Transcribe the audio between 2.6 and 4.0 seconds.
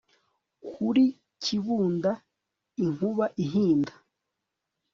inkuba ihinda